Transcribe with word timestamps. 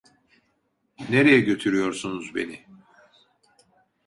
Nereye 1.09 1.39
götürüyorsunuz 1.39 2.35
beni? 2.35 2.65